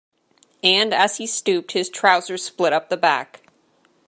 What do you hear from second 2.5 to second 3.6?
up the back.